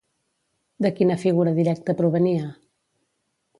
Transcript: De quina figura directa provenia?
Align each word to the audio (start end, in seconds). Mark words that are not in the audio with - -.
De 0.85 0.91
quina 0.99 1.17
figura 1.25 1.53
directa 1.61 1.97
provenia? 2.01 2.51